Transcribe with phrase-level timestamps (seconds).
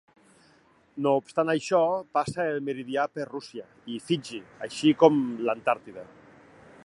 [1.05, 1.81] No obstant això,
[2.19, 6.09] passa el meridià per Rússia i Fiji així com l'Antàrtida.